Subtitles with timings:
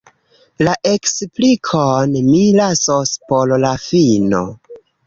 [0.67, 2.17] La eksplikon…
[2.33, 4.47] mi lasos por la fino.